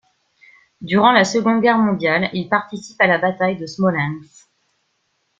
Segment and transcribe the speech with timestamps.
[0.81, 4.49] Durant la Seconde Guerre mondiale il participe à la bataille de Smolensk.